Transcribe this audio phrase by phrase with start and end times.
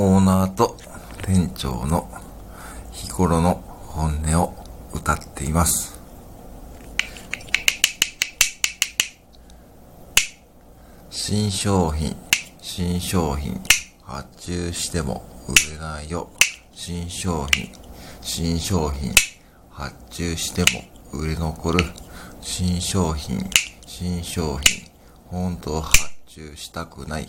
[0.00, 0.76] オーナーと
[1.22, 2.08] 店長の
[2.92, 3.54] 日頃の
[3.88, 4.54] 本音を
[4.94, 6.00] 歌っています。
[11.10, 12.16] 新商品、
[12.60, 13.60] 新商品、
[14.04, 16.30] 発注しても売れないよ。
[16.72, 17.68] 新商品、
[18.20, 19.12] 新商品、
[19.68, 21.84] 発注しても売れ残る。
[22.40, 23.50] 新商品、
[23.84, 24.88] 新商品、
[25.26, 25.92] 本当発
[26.28, 27.28] 注したくない。